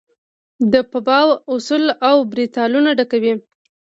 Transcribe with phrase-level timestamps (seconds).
[0.71, 3.33] د افباؤ اصول اوربیتالونه ډکوي.